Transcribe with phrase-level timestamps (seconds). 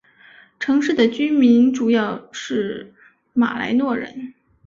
[0.59, 2.91] 城市的居民主要是
[3.33, 4.33] 马来诺人。